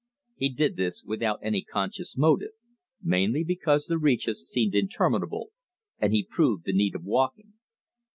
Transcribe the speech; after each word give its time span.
He 0.35 0.49
did 0.49 0.77
this 0.77 1.03
without 1.03 1.37
any 1.43 1.61
conscious 1.61 2.17
motive 2.17 2.53
mainly 3.03 3.43
because 3.43 3.85
the 3.85 3.99
reaches 3.99 4.49
seemed 4.49 4.73
interminable, 4.73 5.51
and 5.99 6.11
he 6.11 6.23
proved 6.27 6.65
the 6.65 6.73
need 6.73 6.95
of 6.95 7.03
walking. 7.03 7.53